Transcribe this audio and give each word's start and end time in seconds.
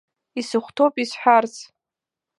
Исыхәҭоуп 0.39 0.95
исҳәарц. 1.03 1.55